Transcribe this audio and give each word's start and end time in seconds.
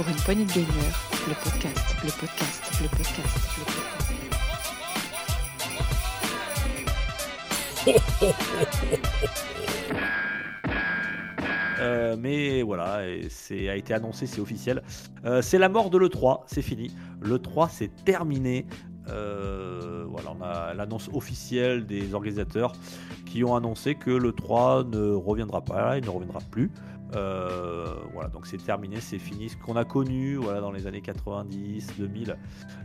pour 0.00 0.08
une 0.08 0.16
poignée 0.22 0.46
de 0.46 0.60
le 1.28 1.34
podcast, 1.34 1.94
le 2.02 2.10
podcast, 2.10 2.72
le 2.80 2.88
podcast, 2.88 3.34
le 3.58 3.64
podcast. 3.64 4.00
Euh, 11.82 12.14
mais 12.18 12.60
voilà, 12.60 13.00
c'est 13.30 13.70
a 13.70 13.76
été 13.76 13.94
annoncé, 13.94 14.26
c'est 14.26 14.42
officiel. 14.42 14.82
Euh, 15.24 15.40
c'est 15.40 15.56
la 15.56 15.70
mort 15.70 15.88
de 15.88 15.96
l'E3, 15.96 16.42
c'est 16.46 16.60
fini. 16.60 16.94
L'E3, 17.22 17.70
c'est 17.70 18.04
terminé. 18.04 18.66
Euh, 19.08 20.04
voilà, 20.06 20.34
on 20.38 20.42
a 20.42 20.74
l'annonce 20.74 21.08
officielle 21.14 21.86
des 21.86 22.12
organisateurs 22.12 22.72
qui 23.24 23.44
ont 23.44 23.56
annoncé 23.56 23.94
que 23.94 24.10
l'E3 24.10 24.90
ne 24.90 25.14
reviendra 25.14 25.62
pas, 25.62 25.96
il 25.96 26.04
ne 26.04 26.10
reviendra 26.10 26.40
plus. 26.50 26.70
Euh, 27.16 27.86
voilà, 28.12 28.28
donc 28.28 28.46
c'est 28.46 28.58
terminé, 28.58 29.00
c'est 29.00 29.18
fini. 29.18 29.48
Ce 29.48 29.56
qu'on 29.56 29.76
a 29.76 29.84
connu 29.84 30.36
voilà, 30.36 30.60
dans 30.60 30.70
les 30.70 30.86
années 30.86 31.00
90, 31.00 31.94
2000. 31.98 32.36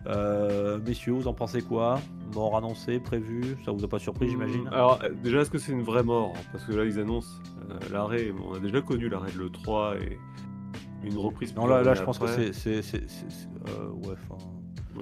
Euh, 0.08 0.80
messieurs, 0.86 1.14
vous 1.14 1.28
en 1.28 1.34
pensez 1.34 1.62
quoi? 1.62 2.00
Mort 2.34 2.58
annoncée, 2.58 3.00
prévue 3.00 3.58
Ça 3.66 3.72
vous 3.72 3.84
a 3.84 3.88
pas 3.88 4.00
surpris, 4.00 4.30
j'imagine? 4.30 4.68
Alors, 4.70 5.00
euh, 5.04 5.10
déjà, 5.24 5.42
est-ce 5.42 5.52
que 5.52 5.58
c'est 5.58 5.72
une 5.72 5.84
vraie 5.84 6.04
mort? 6.04 6.34
Parce 6.52 6.64
que 6.66 6.74
là, 6.74 6.86
ils 6.86 7.00
annoncent 7.00 7.30
euh, 7.70 7.78
l'arrêt. 7.92 8.34
On 8.50 8.56
a 8.56 8.60
déjà 8.60 8.82
connu 8.82 9.10
l'arrêt 9.10 9.32
de 9.32 9.40
l'E3 9.40 9.98
et 10.02 10.18
une 11.04 11.18
reprise. 11.18 11.56
Non, 11.56 11.68
là, 11.68 11.84
là 11.84 11.94
je 11.94 12.02
pense 12.04 12.18
que 12.18 12.28
c'est. 12.28 12.70
ouais, 12.70 14.16
enfin. 14.30 14.38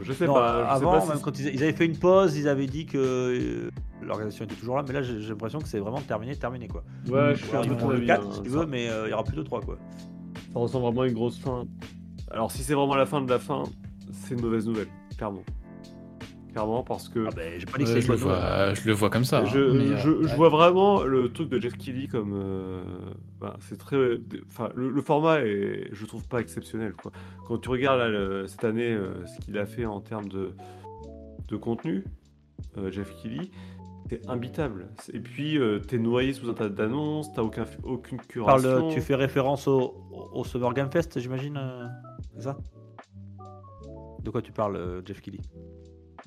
Je 0.02 0.12
sais 0.12 0.26
Non, 0.26 0.34
pas. 0.34 0.64
je 0.64 0.64
sais 0.64 0.76
avant, 0.76 0.92
pas 0.94 1.02
si 1.02 1.08
même 1.10 1.18
c'est- 1.18 1.24
quand 1.24 1.40
ils, 1.40 1.64
avaient 1.64 1.72
fait 1.74 1.86
une 1.86 1.98
pause, 1.98 2.36
ils 2.36 2.48
avaient 2.48 2.66
dit 2.66 2.88
que 2.88 3.70
l'organisation 4.06 4.46
était 4.46 4.56
toujours 4.56 4.78
là, 4.78 4.84
mais 4.88 4.94
là 4.94 5.02
j'ai 5.02 5.18
l'impression 5.20 5.60
que 5.60 5.68
c'est 5.68 5.80
vraiment 5.80 6.02
terminé, 6.02 6.36
terminé 6.36 6.68
quoi. 6.68 6.84
Ouais, 7.08 7.36
je 7.36 7.46
suis 7.46 7.56
un 7.56 7.62
peu 7.64 7.76
le 7.88 7.96
avis, 7.98 8.06
4 8.08 8.26
hein, 8.28 8.30
si 8.34 8.42
tu 8.44 8.50
veux, 8.50 8.66
mais 8.66 8.90
euh, 8.90 9.08
il 9.08 9.12
y 9.12 9.14
aura 9.14 9.24
plus 9.24 9.36
de 9.38 9.44
3 9.44 9.62
quoi. 9.62 9.78
Ça 10.54 10.60
ressemble 10.60 10.86
vraiment 10.86 11.02
à 11.02 11.08
une 11.08 11.14
grosse 11.14 11.40
fin. 11.40 11.66
Alors, 12.32 12.52
si 12.52 12.64
c'est 12.64 12.74
vraiment 12.74 12.96
la 12.96 13.06
fin 13.06 13.22
de 13.22 13.30
la 13.30 13.40
fin, 13.40 13.64
c'est 14.12 14.34
une 14.36 14.42
mauvaise 14.42 14.66
nouvelle, 14.68 14.88
clairement. 15.18 15.44
Clairement, 16.52 16.84
parce 16.84 17.10
que 17.10 17.26
Ah 17.28 17.32
ben, 17.36 17.60
j'ai 17.60 17.66
pas 17.66 17.80
dit 17.80 17.84
que 17.86 18.00
je, 18.00 18.08
le 18.12 18.16
vois, 18.16 18.74
je 18.76 18.88
le 18.88 18.94
vois 18.94 19.10
comme 19.10 19.26
ça. 19.26 19.44
je, 19.46 19.58
hein, 19.58 19.98
euh, 20.06 20.28
je 20.28 20.36
vois 20.36 20.50
vraiment 20.50 21.02
le 21.04 21.30
truc 21.32 21.50
de 21.50 21.60
Jeff 21.60 21.76
Kelly 21.78 22.08
comme. 22.08 22.34
euh, 22.36 22.84
bah, 23.42 23.56
c'est 23.62 23.78
très. 23.78 23.98
Enfin, 24.52 24.70
le, 24.76 24.90
le 24.92 25.02
format 25.02 25.40
est, 25.42 25.90
je 25.92 26.06
trouve, 26.06 26.28
pas 26.28 26.42
exceptionnel. 26.42 26.94
Quoi. 26.94 27.12
Quand 27.48 27.58
tu 27.58 27.70
regardes 27.70 27.98
là, 27.98 28.08
le- 28.10 28.46
cette 28.46 28.64
année 28.66 28.92
euh, 28.92 29.26
ce 29.26 29.44
qu'il 29.44 29.58
a 29.58 29.66
fait 29.66 29.86
en 29.86 30.00
termes 30.00 30.28
de, 30.30 30.52
de 31.48 31.56
contenu, 31.58 32.04
euh, 32.78 32.92
Jeff 32.92 33.12
Kelly, 33.24 33.50
c'est 34.10 34.30
imbitable. 34.30 34.90
Et 35.14 35.20
puis, 35.20 35.58
euh, 35.58 35.80
t'es 35.80 35.98
noyé 35.98 36.34
sous 36.34 36.50
un 36.50 36.54
tas 36.54 36.70
d'annonces, 36.70 37.32
t'as 37.34 37.42
aucun, 37.42 37.66
aucune 37.84 38.20
curation. 38.20 38.90
tu 38.90 39.02
fais 39.02 39.16
référence 39.16 39.68
au, 39.68 39.96
au 40.34 40.44
Summer 40.44 40.74
Game 40.74 40.92
Fest, 40.92 41.20
j'imagine 41.20 41.58
euh, 41.58 41.88
C'est 42.36 42.44
ça? 42.44 42.58
De 44.22 44.30
quoi 44.30 44.42
tu 44.42 44.52
parles, 44.52 44.76
euh, 44.78 45.02
Jeff 45.06 45.22
Kelly 45.22 45.42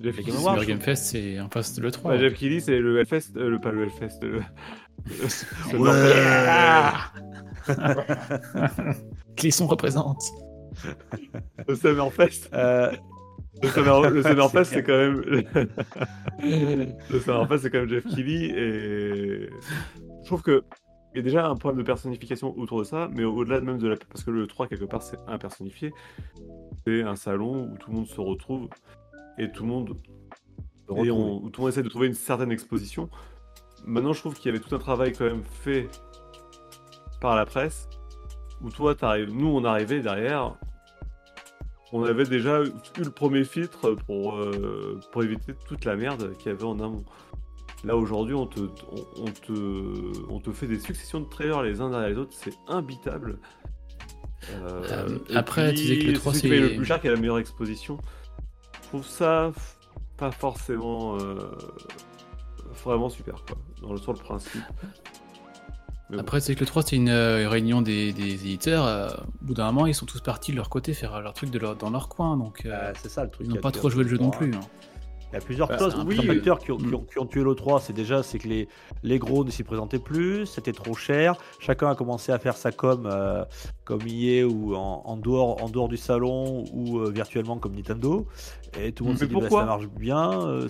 Jeff 0.01 0.21
Summer 0.21 0.65
Game 0.67 0.81
Fest, 0.81 1.07
c'est 1.07 1.41
en 1.41 1.49
face 1.49 1.75
de 1.75 1.83
l'E3. 1.83 2.09
Ouais, 2.09 2.19
Jeff 2.19 2.35
Kelly, 2.35 2.61
c'est 2.61 2.79
le 2.79 2.99
Hellfest, 3.01 3.37
euh, 3.37 3.49
le, 3.49 3.59
pas 3.59 3.73
le 3.73 3.85
Hellfest, 3.85 4.21
le, 4.23 4.43
le 5.73 5.93
Clisson 9.37 9.67
représente. 9.69 10.23
le 11.67 11.75
Summerfest. 11.77 12.51
Le, 13.63 13.69
Summer, 13.69 14.03
Summerfest, 14.23 14.65
c'est 14.65 14.83
quand 14.83 14.97
même. 14.97 15.21
le 16.43 17.21
Summerfest, 17.21 17.59
c'est 17.59 17.71
quand 17.71 17.79
même 17.79 17.89
Jeff 17.89 18.05
Keighley. 18.05 18.47
Et 18.47 19.51
je 20.23 20.27
trouve 20.27 20.43
que. 20.43 20.65
Il 21.15 21.21
y 21.21 21.21
a 21.21 21.23
déjà 21.23 21.47
un 21.49 21.55
problème 21.55 21.79
de 21.81 21.87
personnification 21.87 22.55
autour 22.59 22.81
de 22.81 22.85
ça, 22.85 23.09
mais 23.11 23.25
au-delà 23.25 23.63
même 23.63 23.79
de 23.79 23.89
la. 23.89 23.97
Parce 23.97 24.23
que 24.23 24.31
le 24.31 24.47
3, 24.47 24.67
quelque 24.67 24.85
part, 24.85 25.01
c'est 25.03 25.17
impersonnifié. 25.27 25.91
C'est 26.87 27.03
un 27.03 27.17
salon 27.17 27.71
où 27.73 27.79
tout 27.79 27.91
le 27.91 27.97
monde 27.97 28.07
se 28.07 28.21
retrouve 28.21 28.69
et 29.39 29.51
tout 29.51 29.63
le 29.63 29.69
monde. 29.71 29.97
Et 30.95 31.11
on- 31.11 31.39
où 31.43 31.49
tout 31.49 31.63
le 31.63 31.65
monde 31.65 31.73
essaie 31.73 31.83
de 31.83 31.89
trouver 31.89 32.09
une 32.09 32.15
certaine 32.15 32.53
exposition. 32.53 33.09
Maintenant, 33.87 34.13
je 34.13 34.21
trouve 34.21 34.35
qu'il 34.35 34.53
y 34.53 34.55
avait 34.55 34.63
tout 34.63 34.75
un 34.75 34.79
travail 34.79 35.13
quand 35.13 35.25
même 35.25 35.43
fait 35.45 35.89
par 37.23 37.35
la 37.35 37.47
presse. 37.47 37.89
Où 38.61 38.71
toi, 38.71 38.95
t'arrives, 38.95 39.33
nous, 39.33 39.49
on 39.49 39.65
arrivait 39.65 40.01
derrière. 40.01 40.55
On 41.93 42.03
avait 42.03 42.25
déjà 42.25 42.63
eu 42.65 42.71
le 43.03 43.11
premier 43.11 43.45
filtre 43.45 43.93
pour, 44.07 44.35
euh, 44.37 45.01
pour 45.13 45.23
éviter 45.23 45.55
toute 45.69 45.85
la 45.85 45.97
merde 45.97 46.37
qu'il 46.39 46.51
y 46.51 46.55
avait 46.55 46.65
en 46.65 46.79
amont. 46.81 47.05
Là 47.85 47.97
aujourd'hui, 47.97 48.35
on 48.35 48.47
te, 48.47 48.61
on, 48.61 49.23
on 49.23 49.25
te, 49.27 50.31
on 50.31 50.41
te 50.41 50.51
fait 50.51 50.67
des 50.67 50.81
successions 50.81 51.21
de 51.21 51.27
trailers 51.29 51.63
les 51.63 51.81
uns 51.81 51.91
derrière 51.91 52.09
les 52.09 52.17
autres, 52.19 52.33
c'est 52.37 52.55
imbitable. 52.67 53.39
Euh, 54.51 54.83
Euh, 54.91 55.19
après, 55.35 55.71
tu 55.71 55.77
disais 55.77 55.99
que 55.99 56.07
le 56.11 56.13
3, 56.15 56.33
celui 56.33 56.43
qui 56.43 56.49
paye 56.49 56.61
le 56.61 56.69
c'est- 56.71 56.77
plus 56.77 56.85
cher 56.85 57.01
qui 57.01 57.09
a 57.09 57.13
la 57.13 57.17
meilleure 57.21 57.39
exposition. 57.39 57.99
Je 58.83 58.89
trouve 58.89 59.07
ça 59.07 59.53
pas 60.17 60.31
forcément 60.33 61.17
vraiment 62.85 63.09
super 63.09 63.45
quoi, 63.47 63.57
dans 63.83 63.93
le, 63.93 63.99
sur 63.99 64.13
le 64.13 64.19
principe. 64.19 64.63
Mais 66.11 66.17
bon. 66.17 66.23
Après, 66.23 66.41
c'est 66.41 66.55
que 66.55 66.61
le 66.61 66.67
3, 66.67 66.83
c'est 66.83 66.97
une 66.97 67.09
euh, 67.09 67.49
réunion 67.49 67.83
des, 67.83 68.13
des 68.13 68.33
éditeurs. 68.35 68.85
euh, 68.87 69.09
au 69.43 69.45
bout 69.47 69.55
d'un 69.55 69.67
moment, 69.73 69.87
ils 69.87 69.95
sont 69.95 70.07
tous 70.07 70.21
partis 70.21 70.53
de 70.53 70.57
leur 70.57 70.69
côté 70.71 70.95
faire 70.95 71.21
leur 71.21 71.35
truc 71.35 71.51
de 71.51 71.59
leur, 71.59 71.75
dans 71.77 71.91
leur 71.91 72.09
coin. 72.09 72.37
Donc, 72.37 72.63
euh, 72.65 72.93
c'est 73.03 73.09
ça 73.11 73.25
le 73.25 73.31
truc. 73.31 73.47
ils 73.49 73.55
n'ont 73.55 73.61
pas 73.61 73.73
trop 73.73 73.91
joué 73.91 74.05
le 74.05 74.11
jeu 74.11 74.17
non 74.19 74.31
l'E3. 74.31 74.37
plus. 74.39 74.55
hein. 74.55 74.61
Il 75.33 75.35
y 75.35 75.39
a 75.39 75.41
plusieurs 75.41 75.67
Bah, 75.67 75.77
plusieurs 75.77 76.25
peu- 76.25 76.33
facteurs 76.35 76.59
qui 76.61 76.71
ont, 76.71 76.77
qui 76.77 76.87
Mm. 76.87 76.95
ont- 76.95 77.01
qui 77.13 77.19
ont 77.19 77.27
tué 77.27 77.43
l'E3. 77.43 77.81
C'est 77.81 77.93
déjà 77.93 78.23
c'est 78.23 78.39
que 78.39 78.47
les, 78.47 78.69
les 79.03 79.19
gros 79.19 79.45
ne 79.45 79.51
s'y 79.51 79.65
présentaient 79.65 79.99
plus, 79.99 80.47
c'était 80.47 80.73
trop 80.73 80.95
cher. 80.95 81.35
Chacun 81.59 81.91
a 81.91 81.97
commencé 81.97 82.31
à 82.31 82.39
faire 82.39 82.57
sa 82.57 82.71
com 82.71 83.09
euh, 83.11 83.45
comme 83.85 84.03
EA 84.07 84.45
ou 84.47 84.77
en, 84.77 85.03
en 85.05 85.17
dehors, 85.17 85.61
en 85.65 85.69
dehors 85.69 85.89
du 85.89 85.97
salon 85.97 86.65
ou 86.73 87.01
euh, 87.01 87.11
virtuellement 87.11 87.59
comme 87.59 87.75
Nintendo. 87.75 88.29
Et 88.81 88.93
tout 88.93 89.03
le 89.03 89.09
monde 89.09 89.15
Mais 89.17 89.21
s'est 89.23 89.27
dit 89.27 89.35
bah, 89.35 89.41
pourquoi? 89.41 89.61
ça 89.63 89.67
marche 89.67 89.89
bien. 89.89 90.41
euh, 90.47 90.69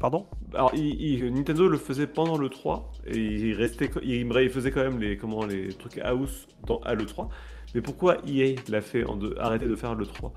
Pardon 0.00 0.26
Alors, 0.54 0.72
Nintendo 0.74 1.68
le 1.68 1.78
faisait 1.78 2.06
pendant 2.06 2.36
le 2.36 2.48
3 2.48 2.92
et 3.06 3.16
il 3.16 3.54
restait, 3.54 3.90
il, 4.02 4.50
faisait 4.50 4.70
quand 4.70 4.82
même 4.82 4.98
les, 4.98 5.16
comment, 5.16 5.44
les 5.46 5.68
trucs 5.68 5.98
house 5.98 6.48
dans, 6.66 6.78
à 6.80 6.94
le 6.94 7.06
3. 7.06 7.28
Mais 7.74 7.80
pourquoi 7.80 8.18
EA 8.26 8.54
l'a 8.68 8.80
fait 8.80 9.04
en 9.04 9.16
deux, 9.16 9.34
arrêter 9.38 9.66
de 9.66 9.76
faire 9.76 9.94
le 9.94 10.06
3 10.06 10.32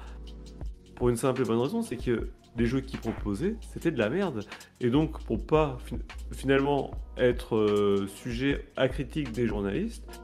Pour 0.95 1.09
une 1.09 1.17
simple 1.17 1.41
et 1.41 1.45
bonne 1.45 1.59
raison, 1.59 1.81
c'est 1.81 1.97
que 1.97 2.29
les 2.57 2.65
jeux 2.65 2.81
qu'ils 2.81 2.99
proposaient, 2.99 3.55
c'était 3.73 3.91
de 3.91 3.99
la 3.99 4.09
merde. 4.09 4.43
Et 4.79 4.89
donc, 4.89 5.23
pour 5.25 5.45
pas 5.45 5.77
fin- 5.85 5.97
finalement 6.31 6.91
être 7.17 7.55
euh, 7.55 8.07
sujet 8.07 8.65
à 8.75 8.87
critique 8.87 9.31
des 9.31 9.47
journalistes, 9.47 10.21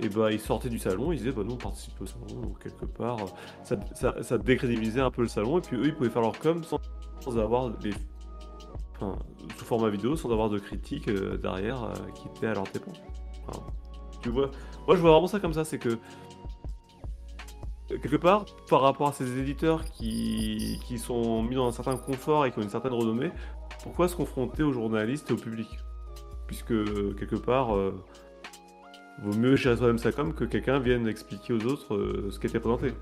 et 0.00 0.08
bah, 0.08 0.30
ils 0.30 0.40
sortaient 0.40 0.68
du 0.68 0.78
salon, 0.78 1.12
ils 1.12 1.18
disaient 1.18 1.32
bah 1.32 1.42
nous 1.44 1.54
on 1.54 1.56
participe 1.56 1.98
au 2.00 2.06
salon, 2.06 2.40
donc 2.42 2.62
quelque 2.62 2.84
part, 2.84 3.16
ça, 3.64 3.76
ça, 3.94 4.22
ça 4.22 4.36
décrédibilisait 4.36 5.00
un 5.00 5.10
peu 5.10 5.22
le 5.22 5.28
salon, 5.28 5.58
et 5.58 5.62
puis 5.62 5.76
eux 5.76 5.86
ils 5.86 5.94
pouvaient 5.94 6.10
faire 6.10 6.20
leur 6.22 6.38
com 6.38 6.62
sans 7.20 7.38
avoir 7.38 7.72
les 7.82 7.92
enfin, 8.96 9.18
sous 9.56 9.64
format 9.64 9.88
vidéo 9.88 10.16
sans 10.16 10.30
avoir 10.30 10.50
de 10.50 10.58
critiques 10.58 11.08
euh, 11.08 11.36
derrière 11.36 11.84
euh, 11.84 11.94
qui 12.14 12.28
étaient 12.28 12.46
à 12.46 12.54
leur 12.54 12.64
dépens. 12.64 12.92
Tu 14.22 14.30
vois, 14.30 14.50
moi 14.86 14.96
je 14.96 15.00
vois 15.00 15.12
vraiment 15.12 15.26
ça 15.26 15.40
comme 15.40 15.52
ça, 15.52 15.64
c'est 15.64 15.78
que 15.78 15.90
euh, 15.90 17.98
quelque 17.98 18.16
part, 18.16 18.46
par 18.68 18.80
rapport 18.80 19.08
à 19.08 19.12
ces 19.12 19.38
éditeurs 19.38 19.84
qui, 19.84 20.80
qui 20.84 20.98
sont 20.98 21.42
mis 21.42 21.54
dans 21.54 21.68
un 21.68 21.72
certain 21.72 21.96
confort 21.96 22.46
et 22.46 22.50
qui 22.50 22.58
ont 22.58 22.62
une 22.62 22.70
certaine 22.70 22.94
renommée, 22.94 23.30
pourquoi 23.82 24.08
se 24.08 24.16
confronter 24.16 24.62
aux 24.62 24.72
journalistes 24.72 25.30
et 25.30 25.34
au 25.34 25.36
public? 25.36 25.68
Puisque 26.48 26.74
quelque 27.16 27.36
part, 27.36 27.74
vaut 29.18 29.36
mieux 29.36 29.56
gérer 29.56 29.76
soi-même 29.76 29.98
sa 29.98 30.12
que 30.12 30.44
quelqu'un 30.44 30.78
vienne 30.78 31.08
expliquer 31.08 31.52
aux 31.52 31.64
autres 31.66 32.28
ce 32.30 32.38
qui 32.38 32.46
était 32.46 32.60
présenté. 32.60 32.92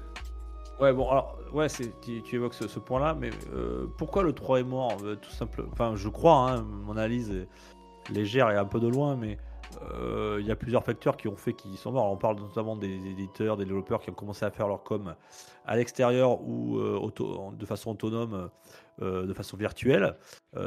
Ouais, 0.81 0.93
bon, 0.93 1.09
alors, 1.09 1.39
ouais, 1.53 1.69
tu, 2.03 2.23
tu 2.23 2.35
évoques 2.35 2.55
ce, 2.55 2.79
point-là, 2.81 3.15
mais 3.19 3.31
euh, 3.55 3.87
pourquoi 3.97 4.25
le 4.25 4.33
3 4.33 4.61
est 4.61 4.65
mort 4.65 4.97
euh, 5.05 5.15
Tout 5.15 5.31
simple. 5.31 5.65
Enfin, 5.71 5.95
je 5.95 6.09
crois, 6.09 6.51
hein, 6.51 6.63
mon 6.63 6.93
analyse 6.93 7.31
est 7.31 8.13
légère 8.13 8.51
et 8.51 8.57
un 8.57 8.65
peu 8.65 8.81
de 8.81 8.89
loin, 8.89 9.15
mais 9.15 9.39
euh, 9.93 10.39
il 10.41 10.47
y 10.47 10.51
a 10.51 10.57
plusieurs 10.57 10.83
facteurs 10.83 11.17
qui 11.17 11.29
ont 11.29 11.37
fait 11.37 11.53
qu'ils 11.53 11.77
sont 11.79 11.93
morts. 11.93 12.11
On 12.11 12.17
parle 12.17 12.41
notamment 12.41 12.75
des 12.77 13.07
éditeurs, 13.07 13.57
des 13.57 13.65
développeurs 13.65 14.01
qui 14.01 14.11
ont 14.11 14.15
commencé 14.15 14.45
à 14.45 14.51
faire 14.51 14.67
leur 14.67 14.83
com 14.83 15.15
à 15.65 15.77
l'extérieur 15.77 16.43
ou 16.43 16.77
auto- 16.79 17.53
de 17.57 17.67
façon 17.67 17.93
autonome, 17.93 18.51
de 19.01 19.33
façon 19.33 19.57
virtuelle. 19.57 20.17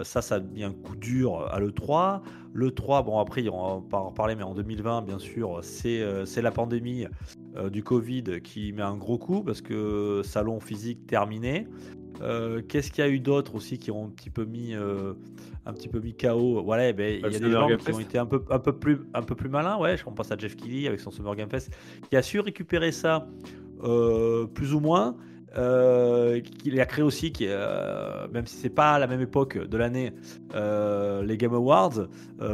Ça, 0.04 0.22
ça 0.22 0.36
a 0.36 0.40
mis 0.40 0.64
un 0.64 0.74
coup 0.74 0.96
dur 0.96 1.48
à 1.52 1.60
l'E3. 1.60 2.22
L'E3, 2.54 3.04
bon, 3.06 3.20
après, 3.20 3.48
on 3.48 3.80
va 3.82 3.98
en 4.00 4.10
reparler, 4.10 4.36
mais 4.36 4.44
en 4.44 4.56
2020, 4.56 5.04
bien 5.04 5.20
sûr, 5.20 5.60
c'est 5.64 6.42
la 6.42 6.52
pandémie 6.52 7.06
euh, 7.58 7.70
du 7.70 7.84
Covid 7.84 8.42
qui 8.44 8.72
met 8.74 8.82
un 8.84 8.98
gros 8.98 9.18
coup 9.18 9.44
parce 9.44 9.62
que 9.62 10.22
salon 10.24 10.60
physique 10.60 11.08
terminé. 11.08 11.68
Euh, 12.22 12.62
Qu'est-ce 12.68 12.92
qu'il 12.92 13.04
y 13.04 13.08
a 13.08 13.10
eu 13.10 13.20
d'autres 13.20 13.56
aussi 13.56 13.78
qui 13.78 13.92
ont 13.92 14.06
un 14.06 14.10
petit 14.10 14.30
peu 14.30 14.46
mis, 14.46 14.74
euh, 14.74 15.14
un 15.66 15.74
petit 15.74 15.88
peu 15.88 16.00
mis 16.00 16.16
KO 16.16 16.64
Voilà, 16.64 16.92
ben, 16.94 17.16
il 17.16 17.22
Bah, 17.22 17.30
y 17.30 17.36
a 17.36 17.40
le 17.40 17.46
des 17.48 17.52
gens 17.52 17.68
Game 17.68 17.78
qui 17.78 17.92
ont 17.92 18.00
été 18.00 18.18
un 18.18 18.26
peu, 18.26 18.44
un 18.50 18.60
peu 18.60 18.74
plus, 18.74 19.00
un 19.14 19.22
peu 19.22 19.36
plus 19.36 19.50
malins. 19.50 19.78
Ouais, 19.78 19.96
on 20.06 20.12
pense 20.12 20.32
à 20.32 20.38
Jeff 20.38 20.56
Keighley 20.56 20.88
avec 20.88 21.00
son 21.00 21.12
Summer 21.12 21.36
Game 21.36 21.50
Fest 21.50 21.72
qui 22.10 22.16
a 22.16 22.22
su 22.22 22.40
récupérer 22.40 22.92
ça 22.92 23.28
plus 24.54 24.74
ou 24.74 24.80
moins. 24.80 25.16
Euh, 25.58 26.40
qu'il 26.40 26.80
a 26.80 26.86
créé 26.86 27.04
aussi, 27.04 27.34
euh, 27.42 28.28
même 28.32 28.46
si 28.46 28.58
c'est 28.58 28.70
pas 28.70 28.94
à 28.94 29.00
la 29.00 29.08
même 29.08 29.22
époque 29.22 29.58
de 29.58 29.78
l'année, 29.78 30.14
euh, 30.56 31.24
les 31.24 31.38
Game 31.38 31.54
Awards, 31.54 32.08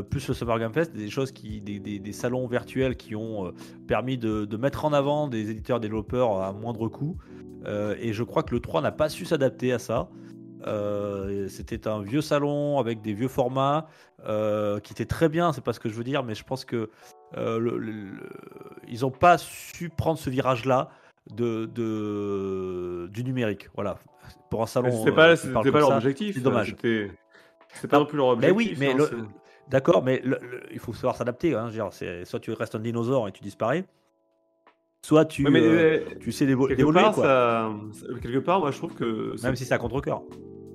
plus 0.09 0.27
le 0.27 0.33
Summer 0.33 0.59
Game 0.59 0.73
Fest, 0.73 0.93
des 0.95 1.09
choses 1.09 1.31
qui, 1.31 1.59
des, 1.61 1.79
des- 1.79 1.99
des 1.99 2.13
salons 2.13 2.47
virtuels 2.47 2.95
qui 2.95 3.15
ont 3.15 3.51
permis 3.87 4.17
de, 4.17 4.57
mettre 4.57 4.85
en 4.85 4.93
avant 4.93 5.27
des 5.27 5.49
éditeurs 5.51 5.79
développeurs 5.79 6.41
à 6.41 6.53
moindre 6.53 6.87
coût. 6.87 7.17
Et 7.99 8.13
je 8.13 8.23
crois 8.23 8.43
que 8.43 8.53
le 8.53 8.59
3 8.61 8.81
n'a 8.81 8.91
pas 8.91 9.09
su 9.09 9.25
s'adapter 9.25 9.73
à 9.73 9.79
ça. 9.79 10.09
C'était 11.49 11.87
un 11.87 12.01
vieux 12.01 12.21
salon 12.21 12.79
avec 12.79 13.01
des 13.01 13.13
vieux 13.13 13.27
formats 13.27 13.87
qui 14.25 14.93
était 14.93 15.05
très 15.05 15.27
bien, 15.29 15.51
c'est 15.51 15.63
pas 15.63 15.73
ce 15.73 15.79
que 15.79 15.89
je 15.89 15.95
veux 15.95 16.03
dire, 16.05 16.23
mais 16.23 16.35
je 16.35 16.43
pense 16.43 16.63
que 16.63 16.89
ils 17.35 19.01
n'ont 19.01 19.11
pas 19.11 19.37
su 19.37 19.89
prendre 19.89 20.19
ce 20.19 20.29
virage-là 20.29 20.89
de, 21.31 21.65
de- 21.65 23.07
du 23.11 23.23
numérique. 23.23 23.69
Voilà. 23.75 23.97
Pour 24.49 24.61
un 24.63 24.67
salon. 24.67 24.87
Mais 24.89 24.97
C'était 24.97 25.11
euh, 25.11 25.13
pas, 25.15 25.53
parle 25.53 25.71
pas 25.71 25.79
leur 25.79 25.91
objectif. 25.95 26.35
c'est 26.35 26.41
dommage. 26.41 26.75
C'était 26.81 27.87
pas 27.89 27.99
Non, 27.99 28.05
plus 28.05 28.17
leur 28.17 28.37
mais 28.37 28.51
objectif. 28.51 28.77
oui, 28.79 28.85
mais 28.85 28.93
hein, 28.93 28.97
le- 28.97 29.05
c'est- 29.05 29.69
D'accord, 29.69 30.03
mais 30.03 30.21
le- 30.23 30.37
le- 30.41 30.61
il 30.71 30.79
faut 30.79 30.93
savoir 30.93 31.15
s'adapter. 31.15 31.55
Hein, 31.55 31.69
c'est- 31.91 32.25
soit 32.25 32.39
tu 32.39 32.51
restes 32.51 32.75
un 32.75 32.79
dinosaure 32.79 33.27
et 33.27 33.31
tu 33.31 33.41
disparais, 33.41 33.85
soit 35.01 35.25
tu, 35.25 35.43
Ouais, 35.45 35.49
mais, 35.51 35.61
euh, 35.61 35.71
euh, 35.71 35.99
tu 36.19 36.31
sais 36.31 36.45
d'évo- 36.45 36.67
quelque 36.67 36.83
part, 36.91 37.13
quoi. 37.13 37.23
ça- 37.23 37.71
ça- 37.93 38.19
quelque 38.21 38.39
part, 38.39 38.59
moi, 38.59 38.71
je 38.71 38.77
trouve 38.77 38.93
que 38.93 39.29
Même 39.29 39.37
c'est- 39.37 39.55
si 39.55 39.65
c'est 39.65 39.73
à 39.73 39.77
contre-coeur. 39.77 40.21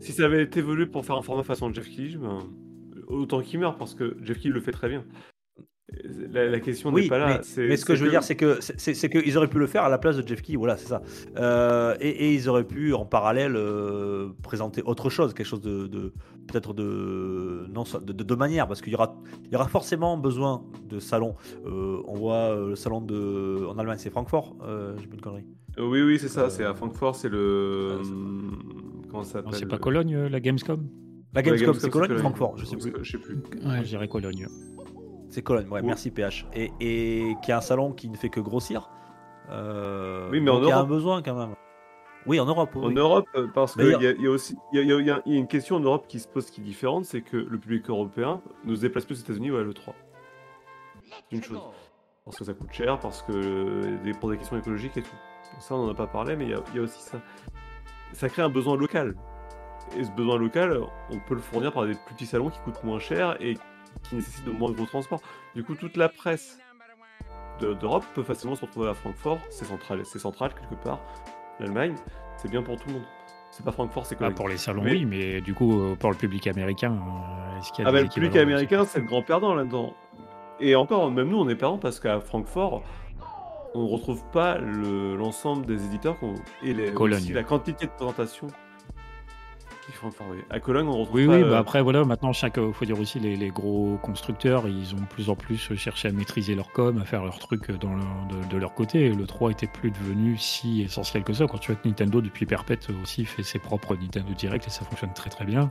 si 0.01 0.12
ça 0.12 0.25
avait 0.25 0.43
été 0.43 0.61
voulu 0.62 0.89
pour 0.91 1.05
faire 1.05 1.17
un 1.17 1.23
format 1.23 1.43
façon 1.43 1.73
Jeff 1.73 1.87
Keighley, 1.89 2.17
ben, 2.17 2.39
autant 3.09 3.41
qu'il 3.43 3.61
meure 3.61 3.77
parce 3.77 3.94
que 3.94 4.17
Jeff 4.23 4.39
Keighley 4.39 4.55
le 4.55 4.61
fait 4.61 4.73
très 4.73 4.89
bien. 4.89 5.05
La, 6.32 6.46
la 6.46 6.61
question 6.61 6.90
Oui, 6.93 7.02
n'est 7.05 7.08
pas 7.08 7.19
là. 7.19 7.40
mais, 7.56 7.76
ce 7.76 7.85
que 7.87 7.94
je 7.96 8.05
veux 8.05 8.11
dire, 8.11 8.23
c'est 8.23 8.37
que 8.37 8.58
c'est- 8.61 9.08
qu'ils 9.08 9.38
auraient 9.38 9.49
pu 9.49 9.58
le 9.58 9.67
faire 9.67 9.85
à 9.85 9.88
la 9.88 9.96
place 9.96 10.17
de 10.19 10.26
Jeff 10.29 10.43
Key, 10.43 10.55
voilà, 10.56 10.76
c'est 10.76 10.87
ça. 10.88 11.00
Euh, 11.38 11.96
et, 12.00 12.08
et 12.11 12.35
ils 12.35 12.46
auraient 12.50 12.67
pu 12.67 12.93
en 12.93 13.06
parallèle 13.06 13.55
euh, 13.56 14.29
présenter 14.43 14.82
autre 14.85 15.08
chose, 15.08 15.32
quelque 15.32 15.46
chose 15.46 15.62
de, 15.62 15.87
de- 15.87 16.12
peut-être 16.46 16.75
de 16.75 17.64
non 17.73 17.85
de, 18.02 18.12
de, 18.12 18.23
de 18.23 18.35
manière, 18.35 18.69
parce 18.69 18.82
qu'il 18.82 18.93
y 18.93 18.96
aura 18.96 19.17
il 19.46 19.52
y 19.52 19.56
aura 19.56 19.67
forcément 19.69 20.19
besoin 20.19 20.62
de 20.90 21.00
salons. 21.00 21.37
Euh, 21.67 22.02
on 22.06 22.14
voit 22.14 22.55
le 22.55 22.76
salon 22.76 23.00
de 23.00 23.64
en 23.67 23.79
Allemagne, 23.79 23.99
c'est 23.99 24.11
Francfort, 24.11 24.56
euh, 24.62 24.94
j'ai 25.00 25.06
pas 25.06 25.14
une 25.14 25.20
connerie. 25.23 25.46
Euh, 25.79 25.87
Oui, 25.88 26.02
oui, 26.02 26.19
c'est 26.19 26.29
ça. 26.29 26.43
Euh, 26.43 26.50
C'est 26.50 26.64
à 26.64 26.75
Francfort, 26.75 27.17
c'est 27.17 27.31
le. 27.31 27.96
ouais, 27.99 28.06
hum, 28.11 28.58
Comment 29.11 29.23
ça 29.25 29.32
s'appelle 29.34 29.55
c'est 29.55 29.64
pas 29.67 29.79
Cologne, 29.79 30.26
la 30.26 30.41
Gamescom? 30.41 30.87
La 31.34 31.41
Ouais, 31.41 31.44
Gamescom, 31.46 31.75
c'est 31.75 31.88
Cologne 31.88 32.12
ou 32.12 32.19
Francfort, 32.19 32.58
je 32.58 32.67
sais 32.67 32.76
plus. 32.76 32.93
Je 33.00 33.11
sais 33.12 33.19
plus. 33.19 33.38
Moi, 33.62 33.79
je 33.79 33.84
dirais 33.88 34.06
Cologne. 34.08 34.46
C'est 35.31 35.43
Cologne, 35.43 35.67
ouais, 35.69 35.81
Ouais. 35.81 35.83
merci 35.83 36.11
PH. 36.11 36.47
Et, 36.55 36.73
et 36.81 37.37
qui 37.43 37.51
est 37.51 37.55
un 37.55 37.61
salon 37.61 37.93
qui 37.93 38.09
ne 38.09 38.17
fait 38.17 38.31
que 38.31 38.41
grossir. 38.41 38.89
Euh, 39.51 40.29
Oui, 40.31 40.41
mais 40.41 40.51
en 40.51 40.55
donc 40.55 40.65
il 40.65 40.69
y 40.69 40.73
a 40.73 40.75
un 40.77 40.79
Europe. 40.81 40.89
besoin 40.89 41.23
quand 41.23 41.35
même. 41.35 41.55
Oui, 42.27 42.39
en 42.41 42.47
Europe. 42.47 42.71
oui. 42.75 42.87
En 42.87 42.91
Europe, 42.91 43.27
euh, 43.37 43.47
parce 43.55 43.75
qu'il 43.75 43.87
y, 43.89 44.07
a- 44.07 44.13
y 44.13 44.27
a 44.27 44.31
aussi 44.31 44.57
il 44.73 44.81
y 44.81 44.93
a, 44.93 45.01
y 45.01 45.11
a- 45.11 45.15
a- 45.15 45.19
a 45.19 45.23
une 45.27 45.47
question 45.47 45.77
en 45.77 45.81
Europe 45.81 46.07
qui 46.09 46.19
se 46.19 46.29
pose 46.29 46.51
qui 46.51 46.61
est 46.61 46.65
différente, 46.65 47.05
c'est 47.07 47.23
que 47.23 47.37
le 47.37 47.59
public 47.59 47.89
européen 47.89 48.41
ne 48.65 48.75
se 48.75 48.81
déplace 48.83 49.05
plus 49.07 49.15
aux 49.19 49.23
États-Unis 49.25 49.51
ou 49.51 49.57
à 49.57 49.63
l'E3. 49.63 49.95
C'est 51.31 51.37
une 51.37 51.43
chose. 51.43 51.61
Parce 52.25 52.37
que 52.37 52.45
ça 52.45 52.53
coûte 52.53 52.73
cher, 52.73 52.99
parce 52.99 53.23
que 53.23 53.33
euh, 53.33 54.13
pour 54.21 54.31
des 54.31 54.37
questions 54.37 54.59
écologiques 54.59 54.97
et 54.99 55.03
tout. 55.03 55.17
Ça, 55.61 55.75
on 55.75 55.87
n'en 55.87 55.93
a 55.93 55.95
pas 55.95 56.07
parlé, 56.07 56.37
mais 56.37 56.45
il 56.45 56.51
y 56.51 56.55
a, 56.55 56.61
il 56.73 56.77
y 56.77 56.81
a 56.81 56.83
aussi 56.83 57.01
ça. 57.01 57.19
Ça 58.13 58.29
crée 58.29 58.43
un 58.43 58.51
besoin 58.51 58.77
local. 58.77 59.15
Et 59.97 60.05
ce 60.05 60.11
besoin 60.11 60.37
local, 60.37 60.79
on 61.11 61.19
peut 61.21 61.35
le 61.35 61.41
fournir 61.41 61.73
par 61.73 61.87
des 61.87 61.95
plus 61.95 62.15
petits 62.15 62.27
salons 62.27 62.51
qui 62.51 62.59
coûtent 62.61 62.85
moins 62.85 62.99
cher 62.99 63.37
et 63.41 63.57
qui 64.05 64.17
nécessitent 64.17 64.44
de 64.44 64.50
moins 64.50 64.70
de 64.70 64.75
gros 64.76 64.87
transports. 64.87 65.20
Du 65.55 65.64
coup, 65.64 65.75
toute 65.75 65.96
la 65.96 66.08
presse 66.08 66.58
de- 67.61 67.75
d'Europe 67.75 68.05
peut 68.14 68.23
facilement 68.23 68.55
se 68.55 68.62
retrouver 68.64 68.88
à 68.88 68.94
Francfort. 68.94 69.38
C'est 69.50 69.64
central, 69.64 70.05
c'est 70.05 70.19
central 70.19 70.52
quelque 70.55 70.81
part. 70.82 71.00
L'Allemagne, 71.61 71.94
c'est 72.37 72.50
bien 72.50 72.62
pour 72.62 72.76
tout 72.76 72.88
le 72.88 72.94
monde. 72.94 73.05
C'est 73.50 73.64
pas 73.64 73.73
Francfort, 73.73 74.06
c'est 74.06 74.14
Ah, 74.17 74.19
Cologne. 74.19 74.35
pour 74.35 74.49
les 74.49 74.56
salons, 74.58 74.82
Mais- 74.82 74.93
oui, 74.93 75.05
mais 75.05 75.40
du 75.40 75.55
coup, 75.55 75.81
euh, 75.81 75.94
pour 75.96 76.11
le 76.11 76.17
public 76.17 76.46
américain, 76.46 76.93
euh, 76.93 77.58
est-ce 77.58 77.73
qu'il 77.73 77.82
y 77.82 77.87
a 77.87 77.88
Ah 77.88 77.93
des 77.93 77.99
bah, 77.99 78.02
le 78.05 78.08
public 78.11 78.37
américain, 78.37 78.85
c'est 78.85 79.00
le 79.00 79.06
grand 79.06 79.23
perdant 79.23 79.55
là-dedans. 79.55 79.94
Et 80.61 80.76
encore, 80.76 81.11
même 81.11 81.29
nous, 81.29 81.38
on 81.38 81.49
est 81.49 81.56
perdant 81.56 81.79
parce 81.79 81.99
qu'à 81.99 82.20
Francfort, 82.20 82.82
on 83.75 83.84
ne 83.84 83.88
retrouve 83.93 84.23
pas 84.32 84.58
le- 84.58 85.17
l'ensemble 85.17 85.67
des 85.67 85.84
éditeurs 85.87 86.17
et 86.62 86.73
les, 86.75 86.93
Cologne. 86.93 87.19
aussi 87.19 87.32
la 87.32 87.43
quantité 87.43 87.87
de 87.87 87.91
présentation. 87.93 88.46
Qui. 89.93 90.44
À 90.50 90.61
Cologne, 90.61 90.87
on 90.88 90.99
retrouve 90.99 91.17
Oui, 91.17 91.26
oui, 91.26 91.43
euh, 91.43 91.50
bah 91.50 91.58
après, 91.58 91.82
voilà, 91.82 92.05
maintenant, 92.05 92.32
chaque, 92.32 92.58
euh, 92.58 92.73
faut 92.73 92.85
dire 92.85 92.99
aussi, 93.00 93.19
les, 93.20 93.37
les 93.37 93.49
gros 93.50 93.99
constructeurs, 94.02 94.69
ils 94.69 94.94
ont 94.94 94.99
de 95.00 95.06
plus 95.06 95.31
en 95.31 95.35
plus 95.37 95.75
cherché 95.76 96.08
à 96.08 96.12
maîtriser 96.12 96.55
leur 96.55 96.70
com, 96.73 96.99
à 96.99 97.05
faire 97.05 97.25
leurs 97.25 97.38
trucs 97.38 97.70
dans 97.70 97.94
leur- 97.94 98.26
de, 98.31 98.49
de 98.49 98.56
leur 98.56 98.75
côté. 98.75 99.08
Le 99.11 99.26
3 99.26 99.50
était 99.50 99.67
plus 99.67 99.90
devenu 99.90 100.37
si 100.37 100.82
essentiel 100.82 101.25
que 101.25 101.32
ça. 101.32 101.46
Quand 101.46 101.58
tu 101.58 101.73
vois 101.73 101.81
que 101.81 101.88
Nintendo, 101.88 102.20
depuis 102.20 102.46
perpète, 102.46 102.88
aussi 103.02 103.25
fait 103.25 103.43
ses 103.43 103.58
propres 103.58 103.96
Nintendo 103.96 104.32
Direct 104.35 104.67
et 104.67 104.70
ça 104.70 104.85
fonctionne 104.85 105.12
très 105.14 105.31
très 105.31 105.44
bien. 105.44 105.70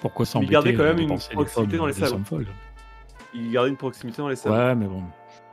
Pourquoi 0.00 0.24
s'embêter 0.26 0.52
gardait 0.52 0.74
quand 0.74 0.82
à 0.82 0.86
même 0.86 0.98
une 0.98 1.06
dépenser 1.08 1.28
des 1.30 1.34
proximité 1.34 1.76
dans 1.76 1.86
les 1.86 1.92
salons. 1.92 2.22
Ils 3.34 3.52
gardaient 3.52 3.70
une 3.70 3.76
proximité 3.76 4.22
dans 4.22 4.28
les 4.28 4.36
salons. 4.36 4.56
Ouais, 4.56 4.74
mais 4.74 4.86
bon, 4.86 5.02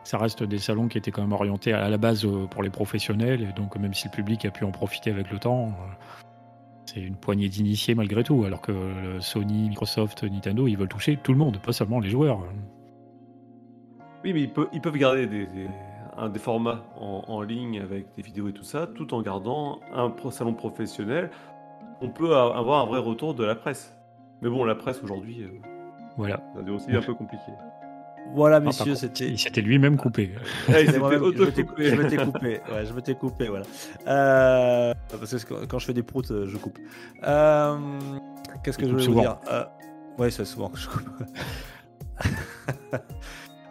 ça 0.04 0.18
reste 0.18 0.42
des 0.44 0.58
salons 0.58 0.88
qui 0.88 0.98
étaient 0.98 1.12
quand 1.12 1.22
même 1.22 1.34
orientés 1.34 1.74
à 1.74 1.90
la 1.90 1.98
base 1.98 2.26
euh, 2.26 2.46
pour 2.48 2.64
les 2.64 2.70
professionnels, 2.70 3.42
et 3.42 3.52
donc 3.54 3.76
même 3.76 3.94
si 3.94 4.08
le 4.08 4.12
public 4.16 4.46
a 4.46 4.52
pu 4.52 4.64
en 4.64 4.72
profiter 4.72 5.12
avec 5.12 5.30
le 5.32 5.38
temps, 5.38 5.68
euh, 5.68 6.24
c'est 6.88 7.02
une 7.02 7.16
poignée 7.16 7.50
d'initiés 7.50 7.94
malgré 7.96 8.24
tout, 8.24 8.44
alors 8.46 8.62
que 8.62 8.72
euh, 8.72 9.20
Sony, 9.22 9.70
Microsoft, 9.70 10.24
Nintendo, 10.24 10.68
ils 10.68 10.78
veulent 10.78 10.88
toucher 10.88 11.18
tout 11.18 11.32
le 11.34 11.38
monde, 11.38 11.58
pas 11.60 11.74
seulement 11.74 12.00
les 12.00 12.10
joueurs. 12.10 12.40
Oui, 14.24 14.34
mais 14.34 14.42
ils, 14.42 14.50
peuvent- 14.52 14.70
ils 14.74 14.82
peuvent 14.82 14.98
garder 14.98 15.28
des, 15.28 15.46
des- 15.46 15.68
un, 16.18 16.30
des 16.30 16.40
formats 16.40 16.84
en, 17.00 17.24
en 17.28 17.42
ligne 17.42 17.80
avec 17.80 18.08
des 18.16 18.24
vidéos 18.24 18.48
et 18.48 18.54
tout 18.54 18.64
ça, 18.64 18.88
tout 18.88 19.14
en 19.14 19.22
gardant 19.22 19.80
un 19.94 20.12
salon 20.32 20.54
professionnel. 20.54 21.30
On 22.02 22.10
peut 22.10 22.36
avoir 22.36 22.84
un 22.84 22.86
vrai 22.88 23.00
retour 23.00 23.34
de 23.36 23.44
la 23.44 23.54
presse. 23.56 23.94
Mais 24.42 24.50
bon, 24.50 24.64
la 24.64 24.76
presse 24.76 25.02
aujourd'hui, 25.04 25.44
euh, 25.44 25.50
Voilà. 26.16 26.40
c'est 26.56 26.70
aussi 26.72 26.92
un 26.96 27.02
peu 27.02 27.14
compliqué. 27.14 27.52
Voilà, 28.34 28.58
Ah, 28.58 28.60
messieurs, 28.60 28.96
c'était. 28.96 29.28
Il 29.30 29.40
s'était 29.40 29.62
lui-même 29.62 29.96
coupé. 29.98 30.32
Il 30.70 30.76
je 30.76 31.96
m'étais- 31.96 32.18
coupé. 32.18 32.62
Ouais, 32.72 32.86
je 32.86 32.94
m'étais 32.94 33.16
coupé, 33.16 33.48
voilà. 33.48 33.66
Euh, 34.08 34.94
parce 35.10 35.44
que 35.46 35.66
quand 35.66 35.80
je 35.80 35.86
fais 35.86 35.94
des 35.94 36.04
proutes, 36.04 36.32
euh, 36.32 36.46
je 36.48 36.58
coupe. 36.58 36.78
Euh, 37.24 37.78
Qu'est-ce 38.64 38.78
que 38.78 38.86
je 38.86 38.92
voulais 38.92 39.06
vous 39.08 39.20
dire? 39.22 39.38
Euh, 39.52 39.64
Ouais, 40.18 40.32
c'est 40.32 40.46
souvent 40.46 40.70
que 40.70 40.78
je 40.80 40.88
coupe. 40.90 41.08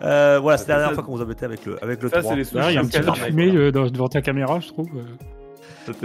Euh, 0.03 0.39
voilà, 0.43 0.59
c'est 0.59 0.69
la 0.69 0.75
dernière 0.75 0.89
ça- 0.91 0.95
fois 0.97 1.05
qu'on 1.05 1.17
vous 1.17 1.23
embêtait 1.23 1.47
avec 1.47 1.65
le, 1.65 1.83
avec 1.83 2.03
le 2.03 2.11
Ça, 2.11 2.21
3. 2.21 2.33
c'est 2.33 2.37
les 2.37 2.61
Là, 2.61 2.71
il 2.71 2.75
y 2.75 2.77
a 2.77 2.81
un 2.83 2.85
petit 2.85 3.01
peu 3.01 3.07
de 3.07 3.13
fumée 3.17 3.47
voilà. 3.51 3.61
euh, 3.65 3.73
dans- 3.73 3.87
devant 3.91 4.09
ta 4.09 4.21
caméra, 4.21 4.61
je 4.61 4.69
trouve. 4.69 4.89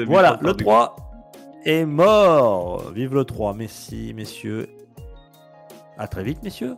Voilà, 0.07 0.37
le 0.39 0.43
barbecue. 0.45 0.63
3 0.63 0.95
est 1.65 1.85
mort. 1.85 2.89
Vive 2.93 3.13
le 3.13 3.25
3, 3.25 3.53
merci, 3.53 4.13
messieurs. 4.15 4.67
À 5.97 6.07
très 6.07 6.23
vite, 6.23 6.41
messieurs. 6.41 6.75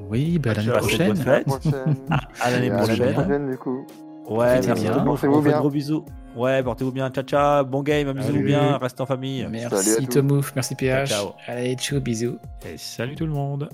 Oui, 0.00 0.38
bah, 0.38 0.50
à 0.50 0.54
l'année 0.54 0.70
Passez 0.72 0.98
de 0.98 1.04
bonnes 1.06 1.44
prochaine. 1.44 1.96
À 2.40 2.50
l'année 2.50 2.68
l'année 2.68 2.82
prochaine. 2.84 3.12
prochaine, 3.14 3.50
du 3.50 3.56
coup. 3.58 3.86
Ouais, 4.28 4.60
merci 4.66 4.82
bien. 4.84 5.04
Portez-vous 5.04 5.10
On 5.10 5.16
fait 5.16 5.48
de 5.48 5.48
bien. 5.50 5.58
gros 5.60 5.70
bisous. 5.70 6.04
Ouais, 6.36 6.62
portez-vous 6.62 6.92
bien. 6.92 7.10
Ciao, 7.10 7.24
ciao. 7.24 7.64
Bon 7.64 7.82
game, 7.82 8.08
amusez-vous 8.08 8.42
bien. 8.42 8.76
Restez 8.76 9.00
en 9.02 9.06
famille. 9.06 9.46
Merci. 9.50 10.06
Tomouf, 10.06 10.52
merci 10.54 10.74
PH. 10.74 11.08
Ciao. 11.08 11.30
Allez, 11.46 11.74
ciao, 11.76 12.00
bisous. 12.00 12.38
Et 12.66 12.76
salut 12.76 13.14
tout 13.14 13.26
le 13.26 13.32
monde. 13.32 13.68